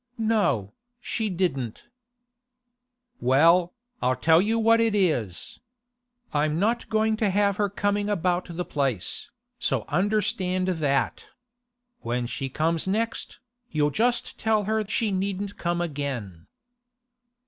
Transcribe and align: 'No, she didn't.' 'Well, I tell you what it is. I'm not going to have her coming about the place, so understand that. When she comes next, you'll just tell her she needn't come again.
'No, 0.17 0.73
she 0.99 1.29
didn't.' 1.29 1.85
'Well, 3.19 3.71
I 4.01 4.15
tell 4.15 4.41
you 4.41 4.57
what 4.57 4.81
it 4.81 4.95
is. 4.95 5.59
I'm 6.33 6.57
not 6.59 6.89
going 6.89 7.15
to 7.17 7.29
have 7.29 7.57
her 7.57 7.69
coming 7.69 8.09
about 8.09 8.45
the 8.49 8.65
place, 8.65 9.29
so 9.59 9.85
understand 9.89 10.67
that. 10.69 11.25
When 11.99 12.25
she 12.25 12.49
comes 12.49 12.87
next, 12.87 13.37
you'll 13.69 13.91
just 13.91 14.39
tell 14.39 14.63
her 14.63 14.83
she 14.87 15.11
needn't 15.11 15.57
come 15.59 15.81
again. 15.81 16.47